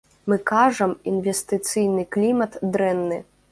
[0.31, 3.23] Мы кажам, інвестыцыйны клімат дрэнны.